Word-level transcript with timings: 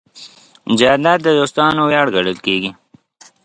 جانداد 0.79 1.19
د 1.23 1.27
دوستانو 1.39 1.81
ویاړ 1.85 2.07
ګڼل 2.15 2.37
کېږي. 2.45 2.71